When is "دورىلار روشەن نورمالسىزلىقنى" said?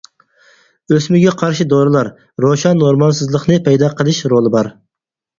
1.73-3.59